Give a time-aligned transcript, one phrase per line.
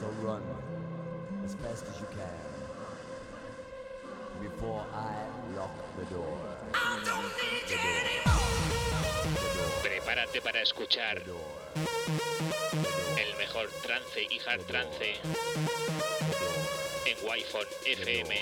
[0.00, 0.42] So run
[1.44, 2.52] as fast as you can
[4.42, 5.14] before I
[5.56, 6.38] lock the door.
[6.72, 8.32] The door.
[9.82, 11.22] Prepárate para escuchar
[13.18, 15.20] el mejor trance y hard trance
[17.06, 18.34] en Wi-Fi FM.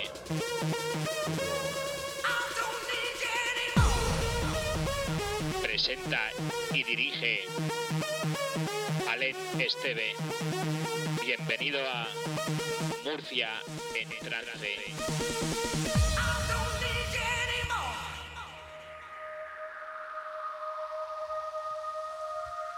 [5.62, 6.30] Presenta
[6.72, 7.44] y dirige
[9.08, 10.14] Alen Esteve.
[11.25, 12.06] Bienvenido a
[13.05, 13.48] Murcia
[13.95, 14.77] en trance.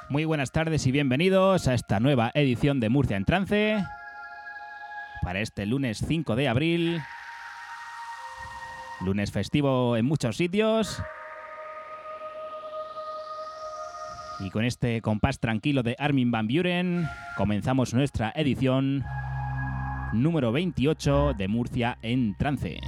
[0.09, 3.85] Muy buenas tardes y bienvenidos a esta nueva edición de Murcia en Trance.
[5.23, 7.03] Para este lunes 5 de abril.
[9.01, 11.03] Lunes festivo en muchos sitios.
[14.45, 17.07] Y con este compás tranquilo de Armin Van Buren
[17.37, 19.05] comenzamos nuestra edición
[20.13, 22.79] número 28 de Murcia en Trance.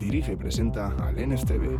[0.00, 1.78] Dirige y presenta al NSTV.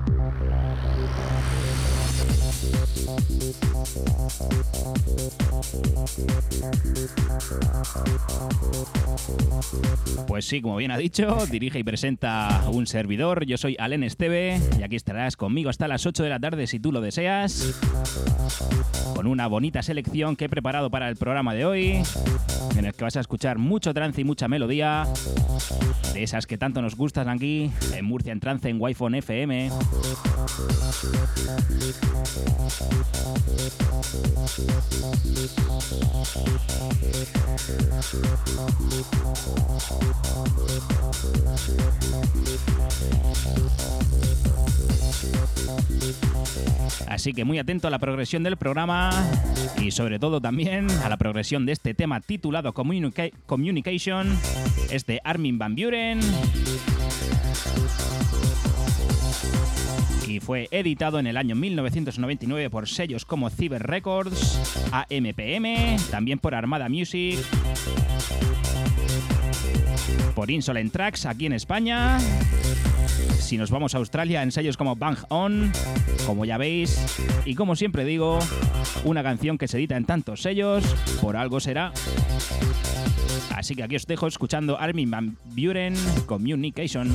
[10.27, 13.44] Pues sí, como bien ha dicho, dirige y presenta un servidor.
[13.44, 16.78] Yo soy Alen Esteve y aquí estarás conmigo hasta las 8 de la tarde si
[16.78, 17.75] tú lo deseas.
[19.14, 22.03] Con una bonita selección que he preparado para el programa de hoy,
[22.77, 25.06] en el que vas a escuchar mucho trance y mucha melodía,
[26.14, 29.70] de esas que tanto nos gustan aquí en Murcia en Trance en Wi-Fi FM.
[47.08, 49.10] Así que muy atento a la progresión del programa
[49.80, 54.38] y sobre todo también a la progresión de este tema titulado Communica- Communication.
[54.91, 56.20] Es de Armin Van Buren
[60.30, 64.60] y fue editado en el año 1999 por sellos como Cyber Records,
[64.92, 67.38] AMPM, también por Armada Music,
[70.34, 72.19] por Insolent Tracks aquí en España.
[73.38, 75.72] Si nos vamos a Australia, en sellos como Bang On,
[76.26, 78.38] como ya veis, y como siempre digo,
[79.04, 80.84] una canción que se edita en tantos sellos,
[81.20, 81.92] por algo será.
[83.56, 85.94] Así que aquí os dejo escuchando Armin Van Buren
[86.26, 87.14] Communication.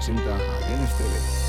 [0.00, 1.39] Dirige y presenta al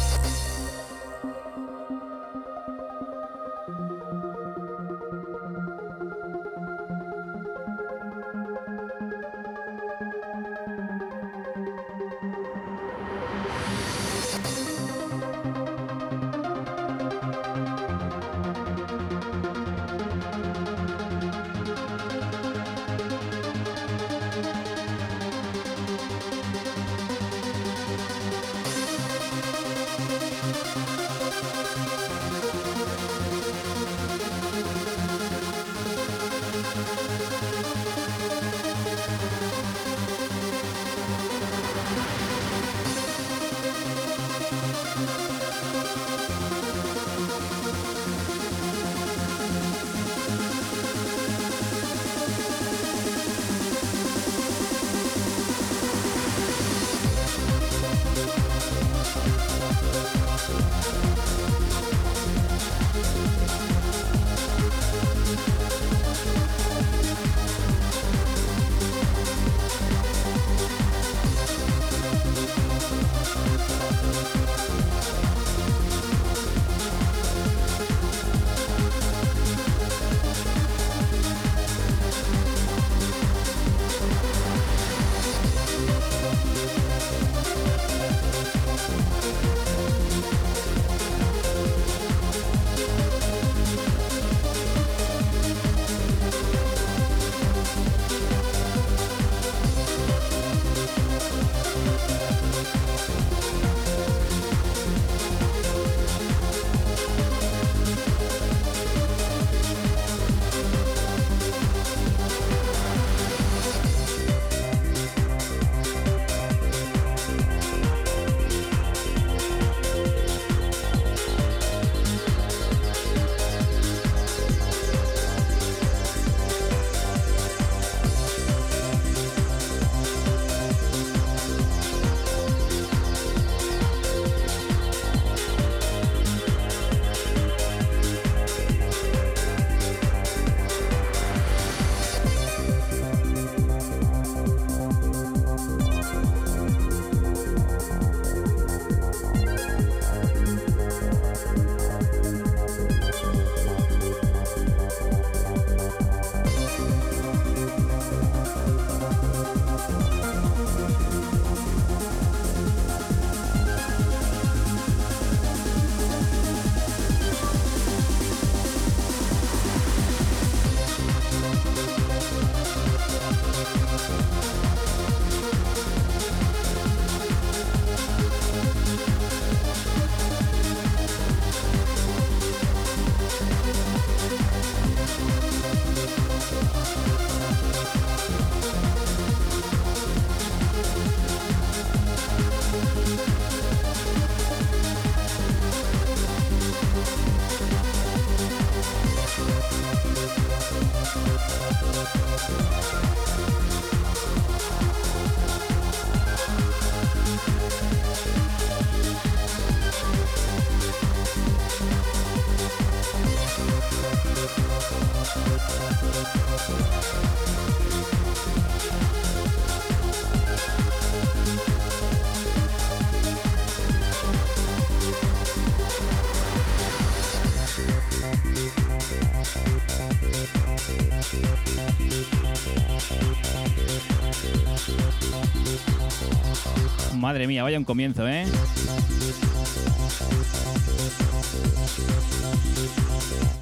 [237.22, 238.46] Madre mía, vaya un comienzo, ¿eh?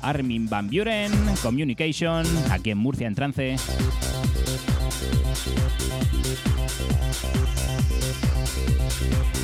[0.02, 1.12] Armin Van Buren,
[1.44, 3.58] Communication, aquí en Murcia en trance.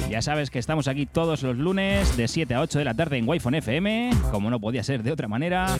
[0.09, 3.17] Ya sabes que estamos aquí todos los lunes de 7 a 8 de la tarde
[3.17, 5.77] en Wi-Fi FM, como no podía ser de otra manera.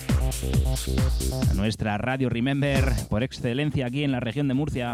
[1.54, 4.94] Nuestra radio Remember por excelencia aquí en la región de Murcia.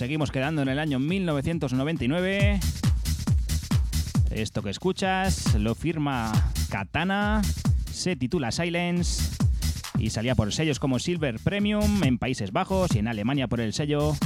[0.00, 2.58] seguimos quedando en el año 1999.
[4.30, 6.32] Esto que escuchas lo firma
[6.70, 7.42] Katana,
[7.92, 9.30] se titula Silence
[9.98, 13.74] y salía por sellos como Silver Premium en Países Bajos y en Alemania por el
[13.74, 14.16] sello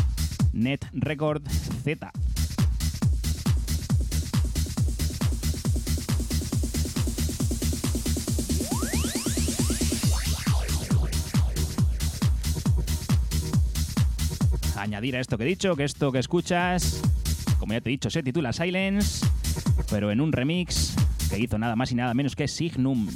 [0.52, 1.42] Net Record
[1.82, 2.12] Z.
[14.94, 17.02] añadir a esto que he dicho, que esto que escuchas,
[17.58, 19.26] como ya te he dicho, se titula Silence,
[19.90, 20.94] pero en un remix
[21.28, 23.08] que hizo nada más y nada menos que Signum.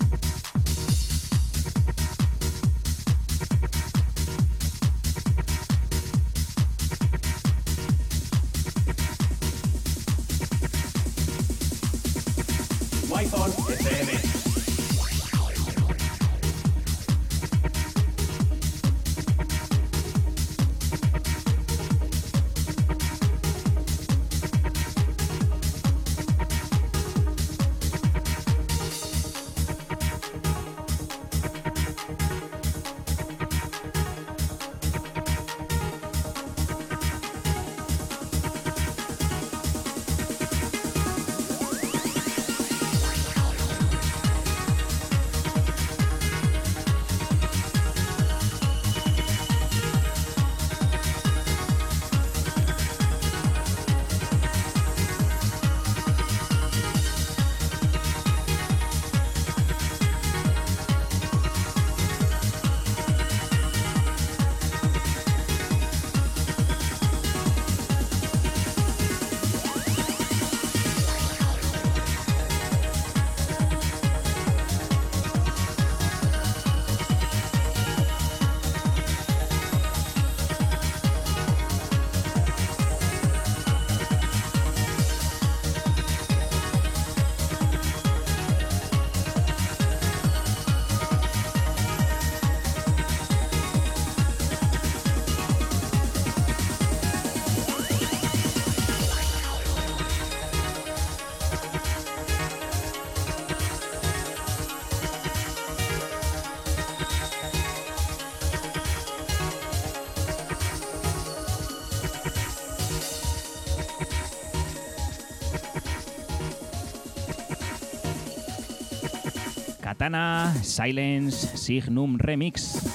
[120.08, 122.87] Katana Silence Signum Remix.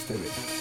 [0.00, 0.59] Esteve.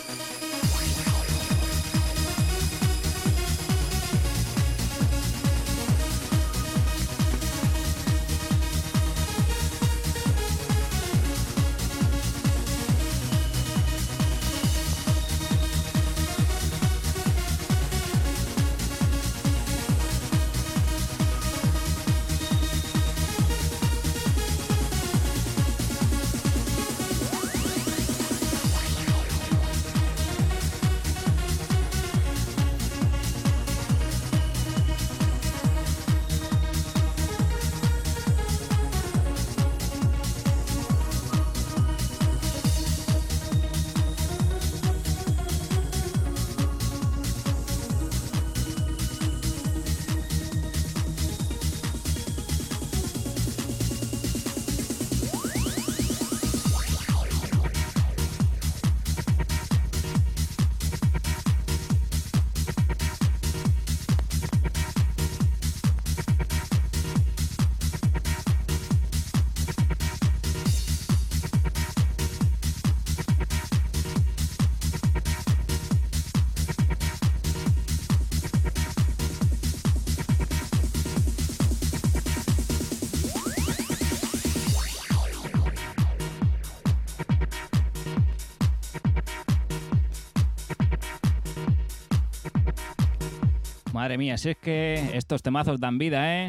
[93.93, 96.47] Madre mía, si es que estos temazos dan vida, ¿eh?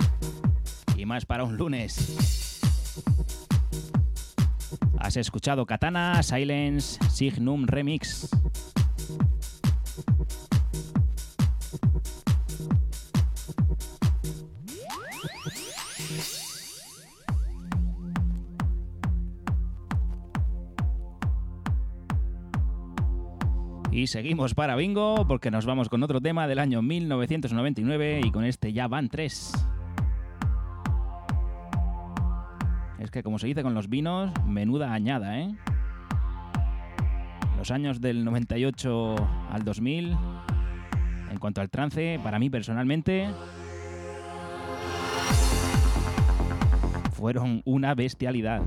[0.97, 2.61] Y más para un lunes.
[4.99, 8.29] Has escuchado Katana, Silence, Signum Remix.
[24.11, 28.73] Seguimos para Bingo porque nos vamos con otro tema del año 1999 y con este
[28.73, 29.53] ya van tres.
[32.99, 35.55] Es que como se dice con los vinos, menuda añada, ¿eh?
[37.57, 39.15] Los años del 98
[39.49, 40.17] al 2000,
[41.31, 43.29] en cuanto al trance, para mí personalmente,
[47.13, 48.63] fueron una bestialidad.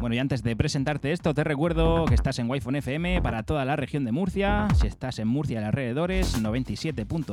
[0.00, 3.66] Bueno, y antes de presentarte esto, te recuerdo que estás en Wi-Fi FM para toda
[3.66, 4.66] la región de Murcia.
[4.74, 7.26] Si estás en Murcia y alrededores, 97.5,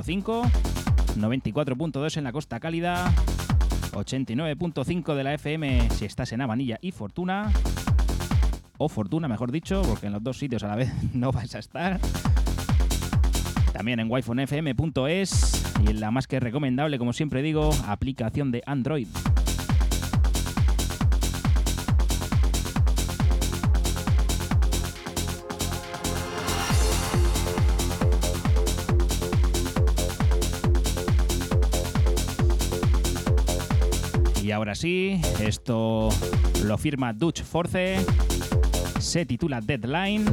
[1.15, 3.09] 94.2 en la Costa Cálida,
[3.93, 7.53] 89.5 de la FM si estás en Avanilla y Fortuna,
[8.77, 11.59] o Fortuna, mejor dicho, porque en los dos sitios a la vez no vas a
[11.59, 12.01] estar.
[13.71, 19.07] También en wifonfm.es y en la más que recomendable, como siempre digo, aplicación de Android.
[34.67, 36.09] Ahora sí, esto
[36.65, 37.99] lo firma Dutch Force,
[38.99, 40.25] se titula Deadline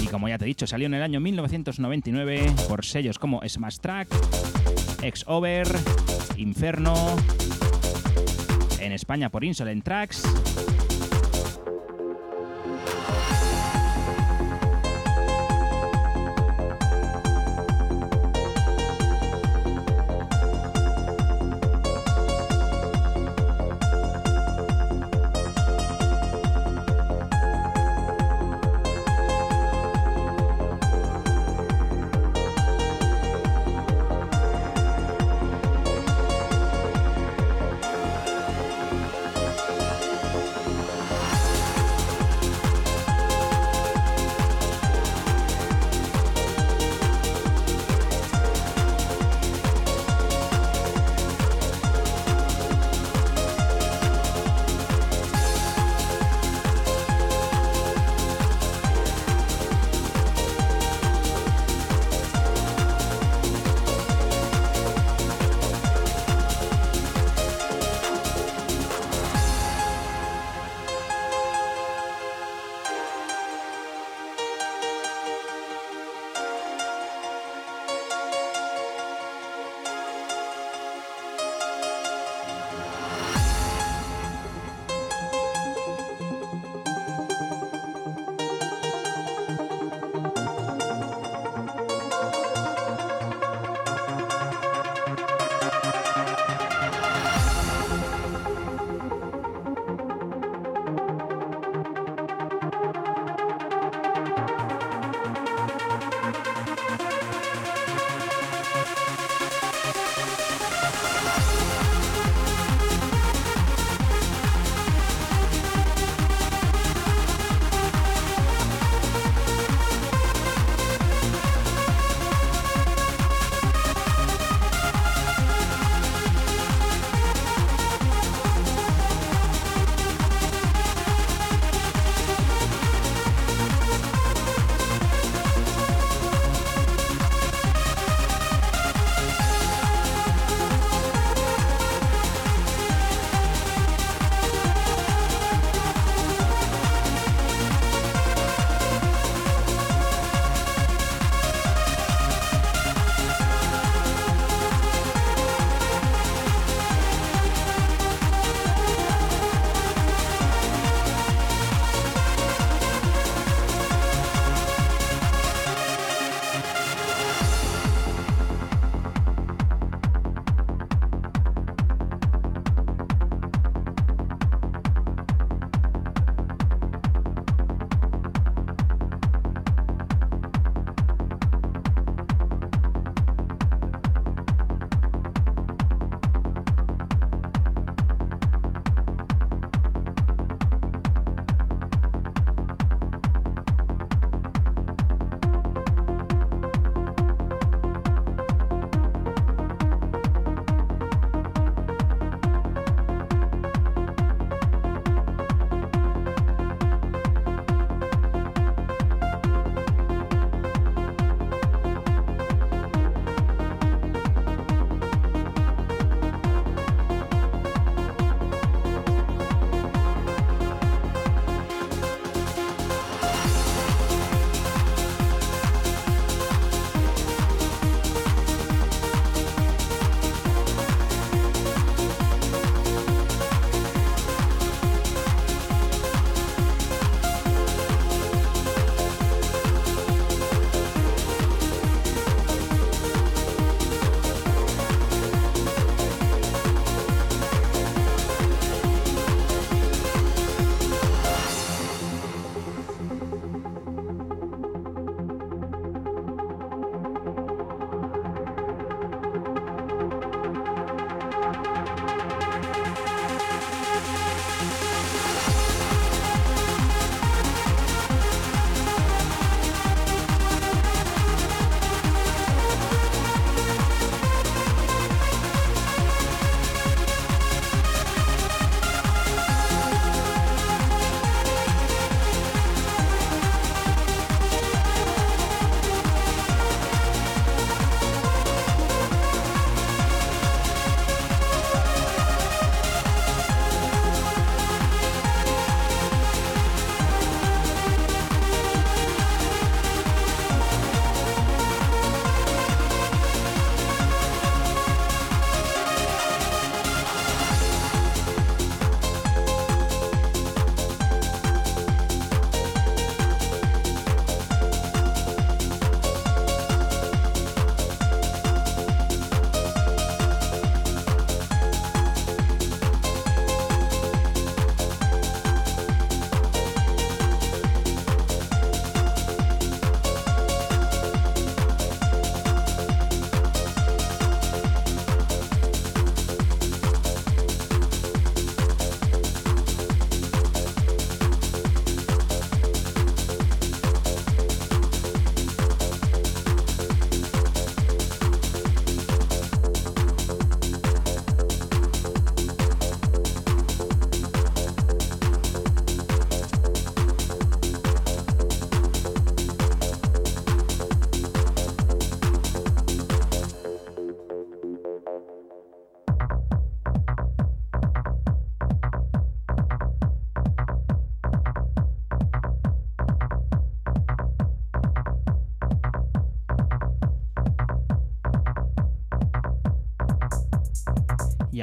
[0.00, 3.78] y como ya te he dicho, salió en el año 1999 por sellos como Smash
[3.78, 4.06] Track,
[5.02, 5.66] X-Over,
[6.36, 7.16] Inferno,
[8.78, 10.22] en España por Insolent Tracks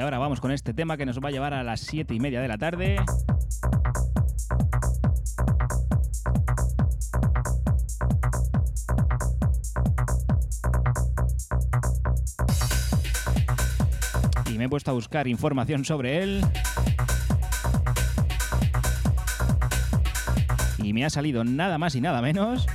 [0.04, 2.40] ahora vamos con este tema que nos va a llevar a las 7 y media
[2.40, 2.96] de la tarde.
[14.52, 16.44] Y me he puesto a buscar información sobre él.
[20.78, 22.66] Y me ha salido nada más y nada menos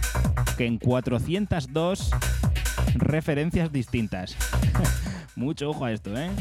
[0.57, 2.09] que en 402
[2.95, 4.35] referencias distintas.
[5.35, 6.31] Mucho ojo a esto, ¿eh?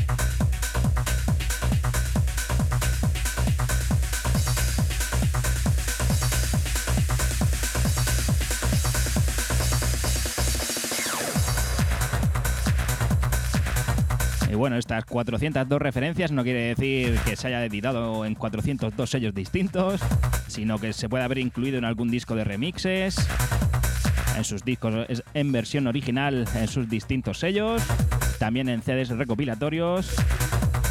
[14.58, 20.00] Bueno, estas 402 referencias no quiere decir que se haya editado en 402 sellos distintos,
[20.48, 23.26] sino que se puede haber incluido en algún disco de remixes,
[24.36, 27.82] en sus discos en versión original en sus distintos sellos,
[28.38, 30.14] también en CDs recopilatorios,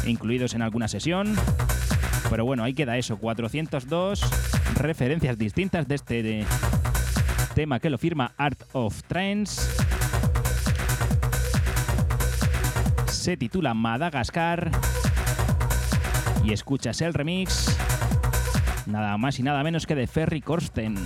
[0.06, 1.36] incluidos en alguna sesión.
[2.30, 4.20] Pero bueno, ahí queda eso, 402
[4.76, 6.46] referencias distintas de este
[7.54, 9.87] tema que lo firma Art of Trends.
[13.28, 14.70] Se titula Madagascar
[16.42, 17.76] y escuchas el remix
[18.86, 20.96] nada más y nada menos que de Ferry Corsten.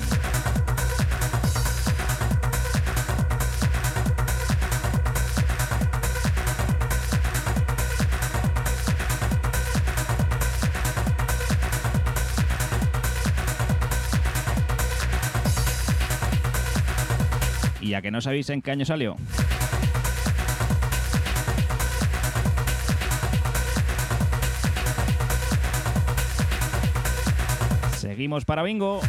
[17.80, 19.16] ¿Y a que no sabéis en qué año salió?
[28.22, 29.00] Seguimos para bingo.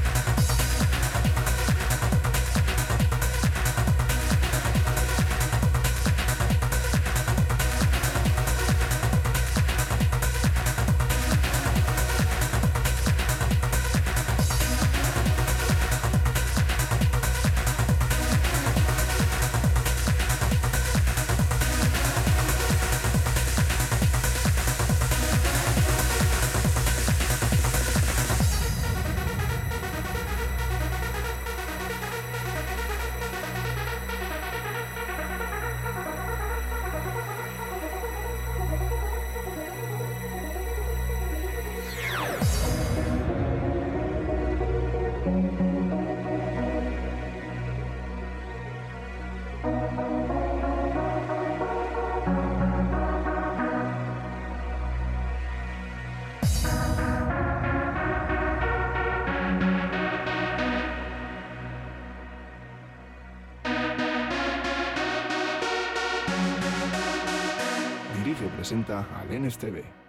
[68.63, 70.02] Presenta al NSTV.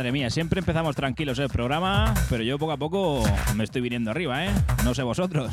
[0.00, 3.22] Madre mía, siempre empezamos tranquilos el programa, pero yo poco a poco
[3.54, 4.50] me estoy viniendo arriba, ¿eh?
[4.82, 5.52] No sé vosotros.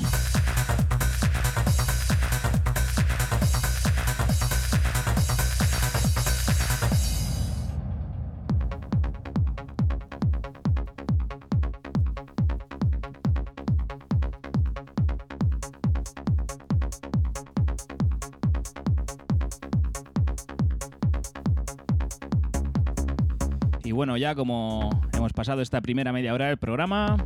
[23.97, 27.17] Bueno, ya como hemos pasado esta primera media hora del programa,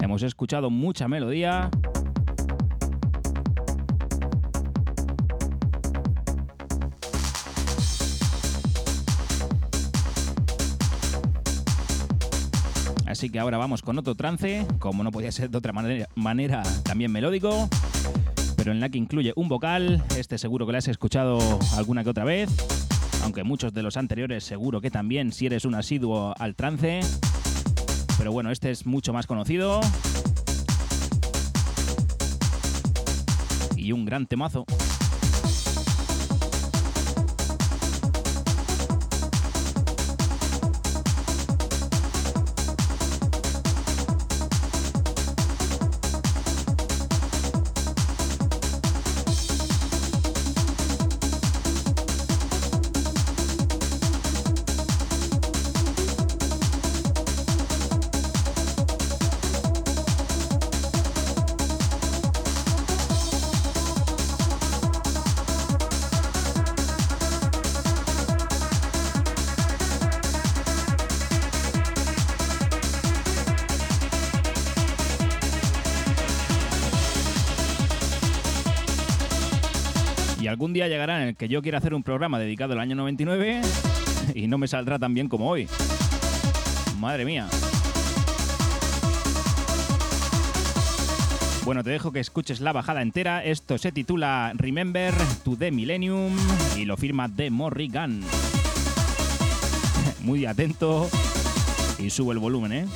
[0.00, 1.70] hemos escuchado mucha melodía.
[13.04, 15.74] Así que ahora vamos con otro trance, como no podía ser de otra
[16.14, 17.68] manera, también melódico,
[18.56, 21.38] pero en la que incluye un vocal, este seguro que lo has escuchado
[21.76, 22.79] alguna que otra vez
[23.22, 27.00] aunque muchos de los anteriores seguro que también si eres un asiduo al trance.
[28.18, 29.80] Pero bueno, este es mucho más conocido.
[33.76, 34.66] Y un gran temazo.
[81.36, 83.60] Que yo quiera hacer un programa dedicado al año 99
[84.34, 85.68] y no me saldrá tan bien como hoy.
[86.98, 87.48] Madre mía.
[91.64, 93.44] Bueno, te dejo que escuches la bajada entera.
[93.44, 95.14] Esto se titula Remember
[95.44, 96.36] to the Millennium
[96.76, 98.22] y lo firma The Morrigan.
[100.22, 101.08] Muy atento
[101.98, 102.86] y subo el volumen, ¿eh?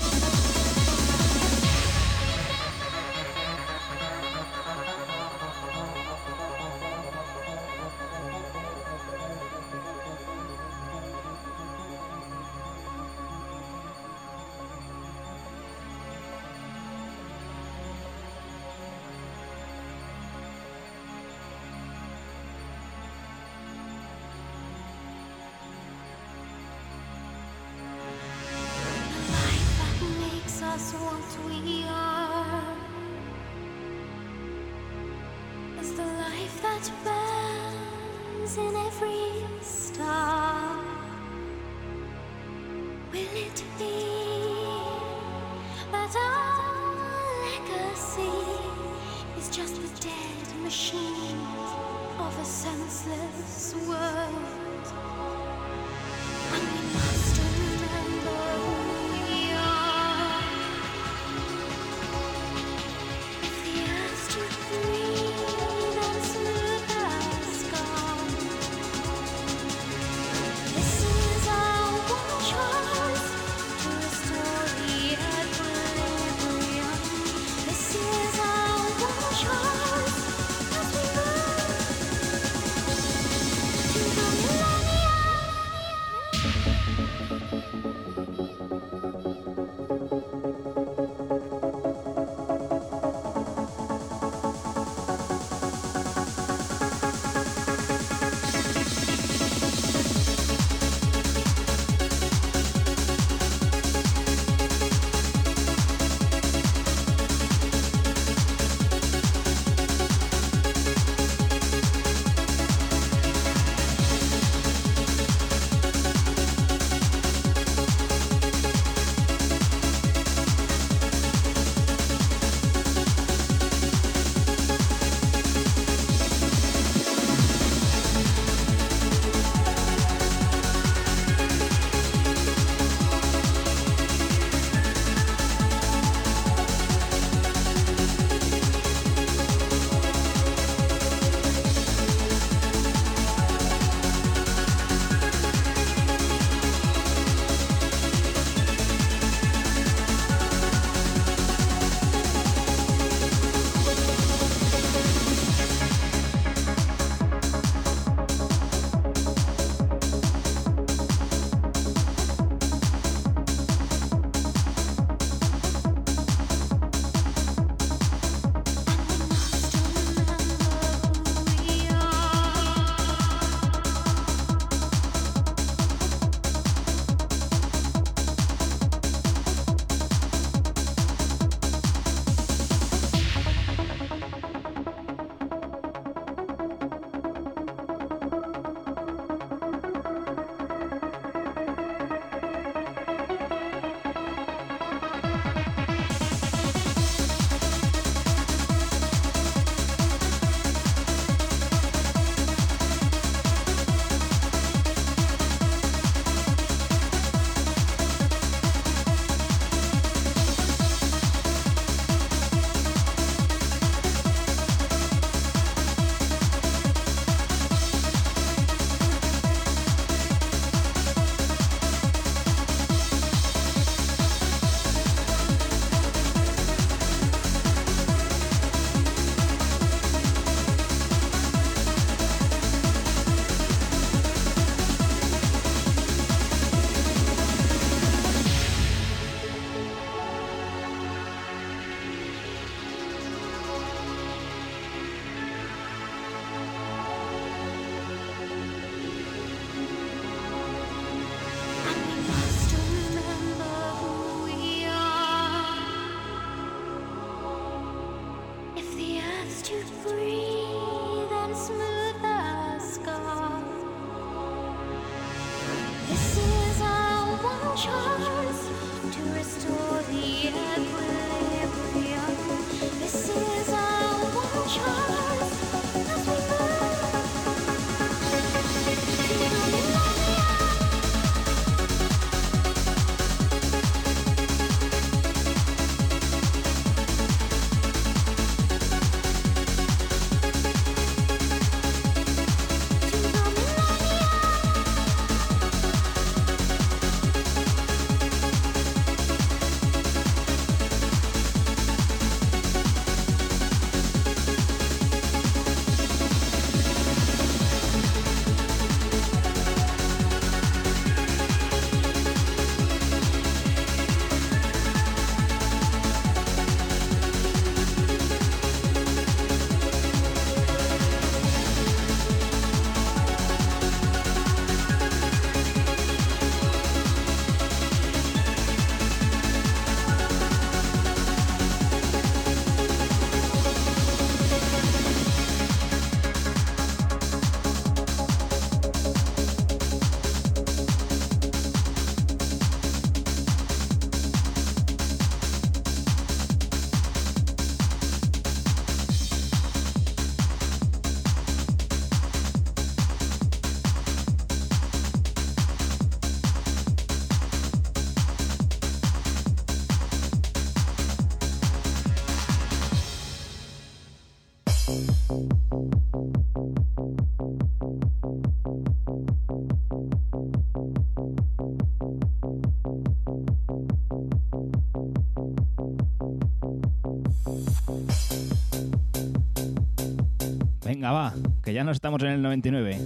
[381.05, 382.99] Venga, va, que ya no estamos en el 99.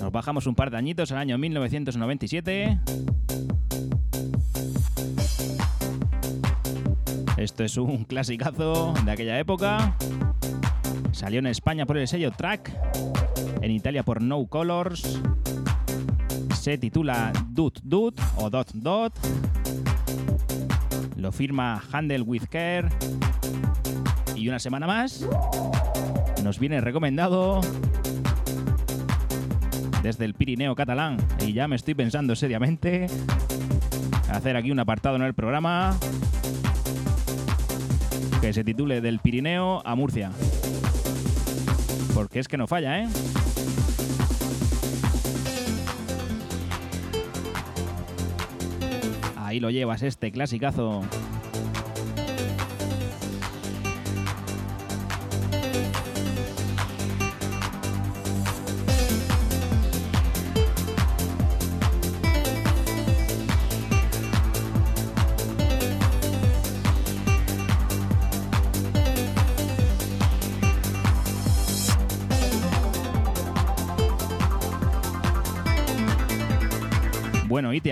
[0.00, 2.78] Nos bajamos un par de añitos al año 1997.
[7.36, 9.96] Esto es un clasicazo de aquella época.
[11.10, 12.70] Salió en España por el sello Track,
[13.62, 15.20] en Italia por No Colors.
[16.54, 19.18] Se titula Dut Dut o Dot Dot.
[21.16, 22.88] Lo firma Handle with Care.
[24.40, 25.22] Y una semana más
[26.42, 27.60] nos viene recomendado
[30.02, 31.18] desde el Pirineo catalán.
[31.46, 33.06] Y ya me estoy pensando seriamente
[34.30, 35.94] hacer aquí un apartado en el programa
[38.40, 40.32] que se titule Del Pirineo a Murcia.
[42.14, 43.08] Porque es que no falla, ¿eh?
[49.36, 51.02] Ahí lo llevas, este clasicazo.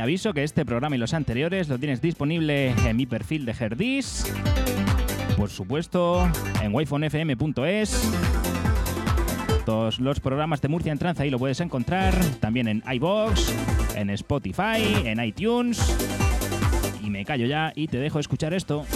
[0.08, 4.24] aviso que este programa y los anteriores lo tienes disponible en mi perfil de Herdis.
[5.36, 6.26] Por supuesto,
[6.62, 8.10] en wifonfm.es.
[9.66, 12.14] Todos los programas de Murcia en Tranza ahí lo puedes encontrar.
[12.40, 13.54] También en iBox,
[13.96, 15.94] en Spotify, en iTunes.
[17.02, 18.86] Y me callo ya y te dejo escuchar esto.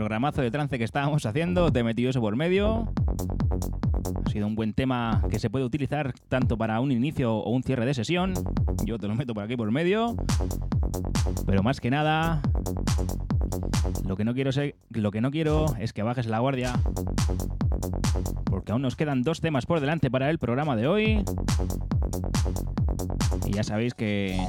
[0.00, 2.90] Programazo de trance que estábamos haciendo, te he metido eso por medio.
[4.24, 7.62] Ha sido un buen tema que se puede utilizar tanto para un inicio o un
[7.62, 8.32] cierre de sesión.
[8.86, 10.16] Yo te lo meto por aquí por medio.
[11.44, 12.40] Pero más que nada,
[14.06, 14.52] lo que no quiero,
[14.88, 16.72] lo que no quiero es que bajes la guardia.
[18.46, 21.24] Porque aún nos quedan dos temas por delante para el programa de hoy.
[23.44, 24.40] Y ya sabéis que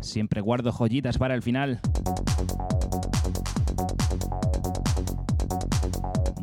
[0.00, 1.80] siempre guardo joyitas para el final.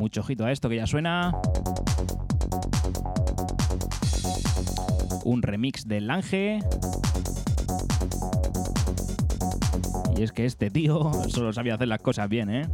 [0.01, 1.31] Mucho ojito a esto que ya suena.
[5.23, 6.57] Un remix del Lange.
[10.17, 12.67] Y es que este tío solo sabía hacer las cosas bien, ¿eh?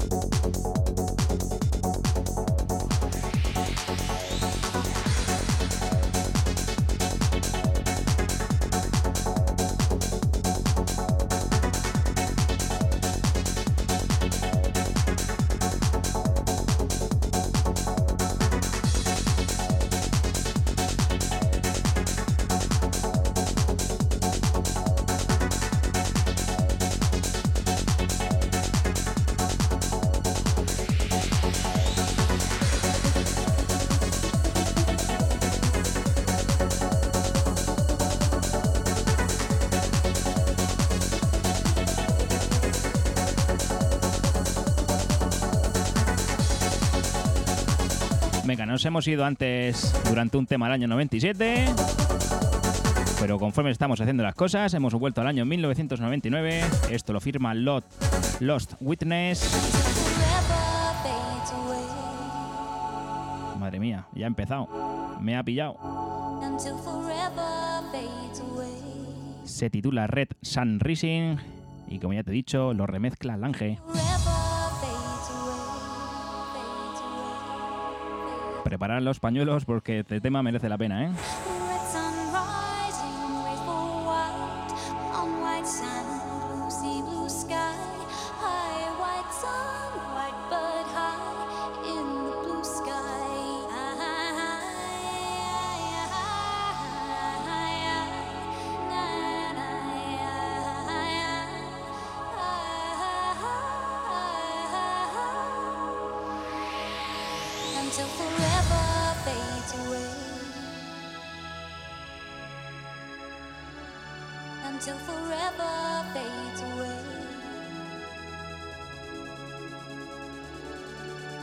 [48.78, 51.66] Nos hemos ido antes durante un tema al año 97.
[53.20, 56.62] Pero conforme estamos haciendo las cosas, hemos vuelto al año 1999.
[56.92, 59.50] Esto lo firma Lost Witness.
[63.60, 64.70] Madre mía, ya ha empezado.
[65.22, 65.76] Me ha pillado.
[69.44, 71.38] Se titula Red Sun Rising
[71.88, 73.80] y como ya te he dicho, lo remezcla Lange.
[78.68, 81.12] Preparar los pañuelos porque este tema merece la pena, ¿eh?
[114.88, 117.00] till forever fades away.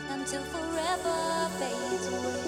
[0.08, 2.42] Until forever fades away.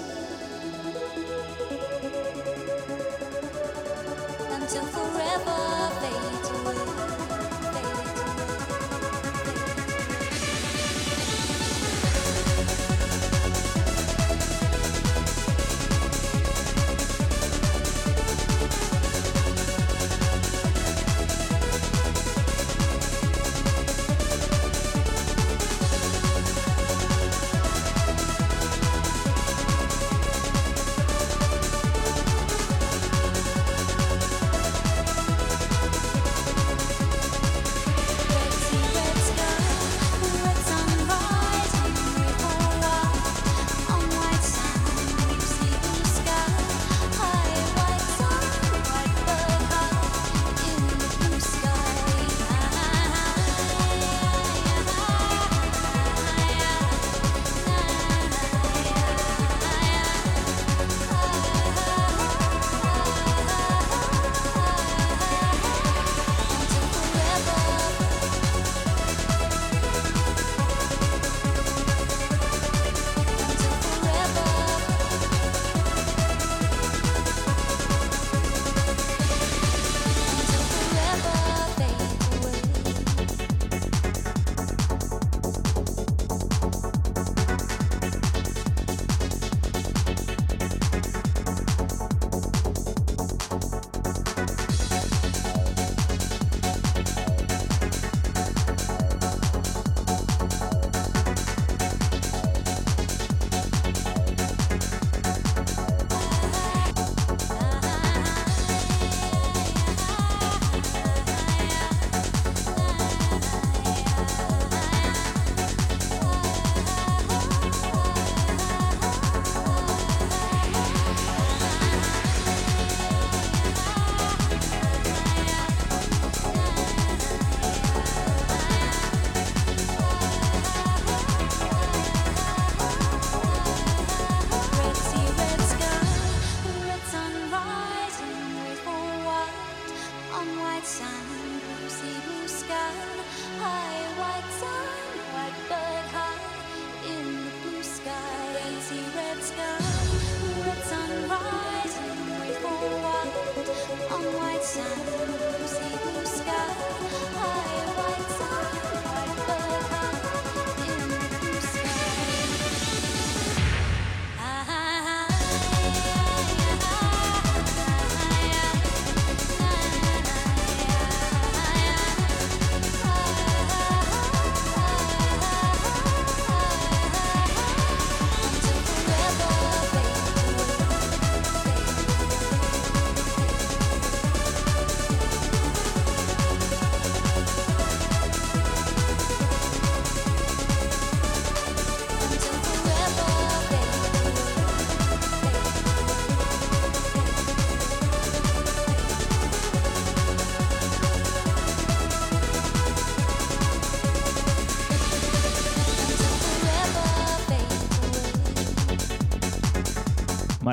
[4.55, 5.96] Until forever.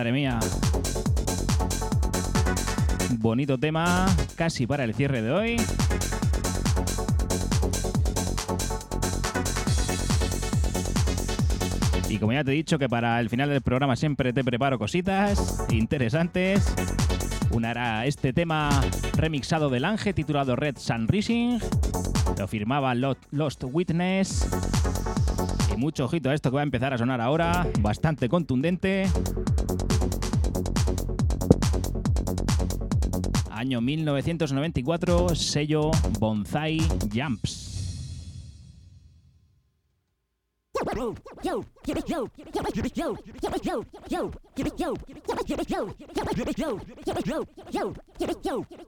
[0.05, 0.39] Madre mía.
[3.21, 4.05] Bonito tema,
[4.37, 5.57] casi para el cierre de hoy.
[12.11, 14.79] Y como ya te he dicho que para el final del programa siempre te preparo
[14.79, 16.75] cositas interesantes.
[17.51, 18.69] Una era este tema
[19.15, 21.61] remixado del Ángel titulado Red Sun Rising.
[22.39, 24.47] Lo firmaba Lost Witness.
[25.73, 27.67] Y mucho ojito a esto que va a empezar a sonar ahora.
[27.81, 29.09] Bastante contundente.
[33.65, 35.91] año 1994, sello
[36.21, 36.79] Bonsai
[37.11, 37.71] Jumps.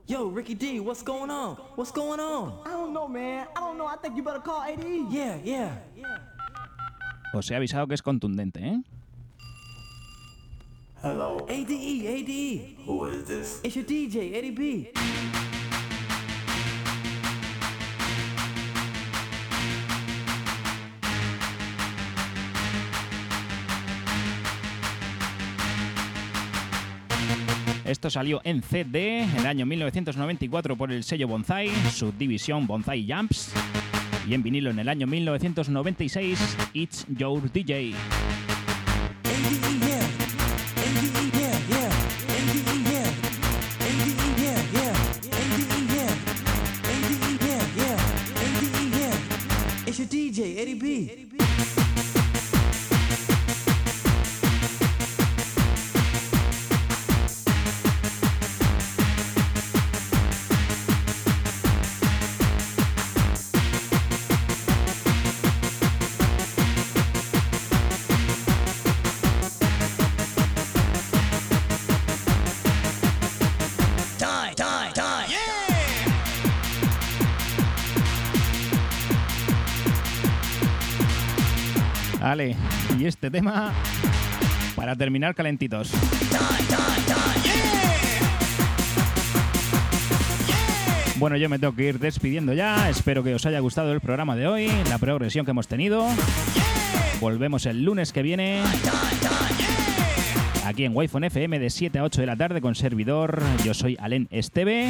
[0.05, 1.57] Yo, Ricky D, what's going on?
[1.75, 2.61] What's going on?
[2.65, 3.47] I don't know, man.
[3.55, 3.87] I don't know.
[3.87, 4.83] I think you better call AD.
[5.09, 5.81] Yeah, yeah.
[7.33, 8.83] Os he avisado que es contundente, ¿eh?
[11.03, 11.45] Hello.
[11.47, 12.75] ADE, ADE.
[12.85, 13.61] Who is this?
[13.63, 14.91] It's your DJ, Eddie B.
[27.85, 33.53] Esto salió en CD en el año 1994 por el sello Bonsai, subdivisión Bonsai Jumps.
[34.27, 37.93] Y en vinilo en el año 1996, It's Your DJ.
[51.05, 51.36] ele
[83.07, 83.73] este tema
[84.75, 85.91] para terminar calentitos.
[91.17, 92.89] Bueno, yo me tengo que ir despidiendo ya.
[92.89, 96.07] Espero que os haya gustado el programa de hoy, la progresión que hemos tenido.
[97.19, 98.61] Volvemos el lunes que viene.
[100.63, 103.41] Aquí en wi FM de 7 a 8 de la tarde con servidor.
[103.63, 104.89] Yo soy Alen Esteve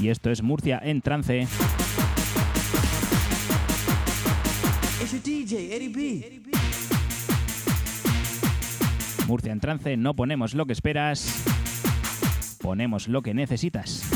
[0.00, 1.48] y esto es Murcia en trance.
[9.28, 11.44] Murcia en trance, no ponemos lo que esperas,
[12.62, 14.07] ponemos lo que necesitas.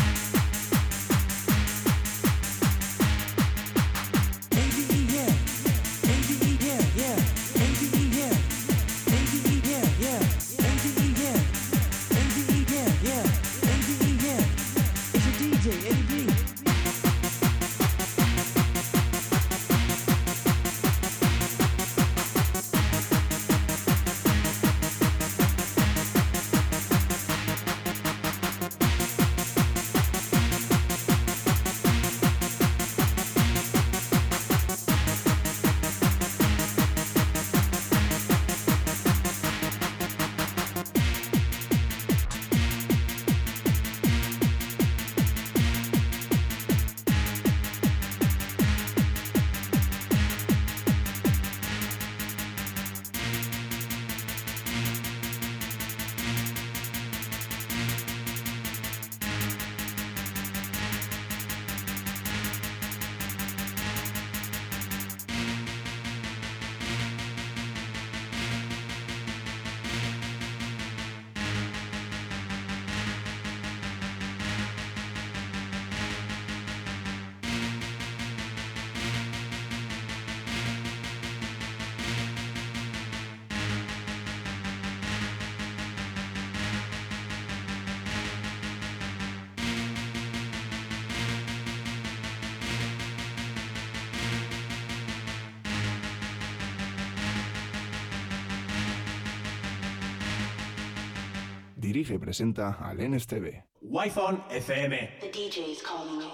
[101.92, 103.64] Dirige y presenta al NSTV.
[103.82, 105.18] Wi-Fi FM.
[105.20, 106.31] The DJ is calling you.